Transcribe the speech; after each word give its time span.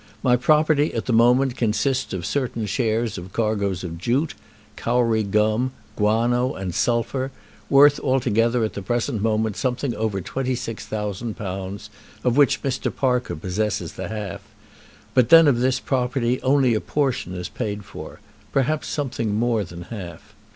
My 0.23 0.35
property 0.35 0.91
at 0.95 1.05
this 1.05 1.15
moment 1.15 1.55
consists 1.55 2.11
of 2.11 2.25
certain 2.25 2.65
shares 2.65 3.19
of 3.19 3.33
cargoes 3.33 3.83
of 3.83 3.99
jute, 3.99 4.33
Kauri 4.75 5.21
gum, 5.21 5.73
guano, 5.95 6.55
and 6.55 6.73
sulphur, 6.73 7.29
worth 7.69 7.99
altogether 7.99 8.63
at 8.63 8.73
the 8.73 8.81
present 8.81 9.21
moment 9.21 9.57
something 9.57 9.93
over 9.93 10.19
£26,000, 10.19 11.89
of 12.23 12.35
which 12.35 12.63
Mr. 12.63 12.95
Parker 12.95 13.35
possesses 13.35 13.93
the 13.93 14.07
half; 14.07 14.41
but 15.13 15.29
then 15.29 15.47
of 15.47 15.59
this 15.59 15.79
property 15.79 16.41
only 16.41 16.73
a 16.73 16.81
portion 16.81 17.35
is 17.35 17.47
paid 17.47 17.85
for, 17.85 18.19
perhaps 18.51 18.87
something 18.87 19.35
more 19.35 19.63
than 19.63 19.83
a 19.83 19.95
half. 19.95 20.33